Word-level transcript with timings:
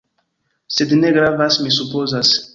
Sed 0.77 0.95
ne 1.03 1.13
gravas, 1.19 1.61
mi 1.67 1.77
supozas. 1.79 2.35